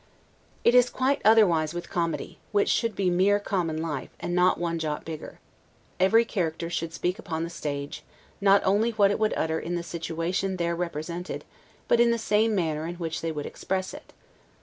It 0.63 0.73
is 0.73 0.89
quite 0.89 1.21
otherwise 1.23 1.75
with 1.75 1.91
Comedy, 1.91 2.39
which 2.51 2.69
should 2.69 2.95
be 2.95 3.11
mere 3.11 3.39
common 3.39 3.77
life, 3.83 4.09
and 4.19 4.33
not 4.33 4.57
one 4.57 4.79
jot 4.79 5.05
bigger. 5.05 5.39
Every 5.99 6.25
character 6.25 6.71
should 6.71 6.91
speak 6.91 7.19
upon 7.19 7.43
the 7.43 7.51
stage, 7.51 8.01
not 8.41 8.63
only 8.65 8.89
what 8.89 9.11
it 9.11 9.19
would 9.19 9.35
utter 9.37 9.59
in 9.59 9.75
the 9.75 9.83
situation 9.83 10.57
there 10.57 10.75
represented, 10.75 11.45
but 11.87 11.99
in 11.99 12.09
the 12.09 12.17
same 12.17 12.55
manner 12.55 12.87
in 12.87 12.95
which 12.95 13.23
it 13.23 13.35
would 13.35 13.45
express 13.45 13.93
it. 13.93 14.11